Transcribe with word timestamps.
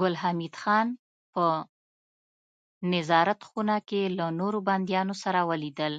ګل 0.00 0.14
حمید 0.22 0.54
خان 0.60 0.88
په 1.32 1.44
نظارت 2.92 3.40
خونه 3.48 3.76
کې 3.88 4.02
له 4.18 4.26
نورو 4.40 4.58
بنديانو 4.68 5.14
سره 5.22 5.40
ولیدل 5.50 5.94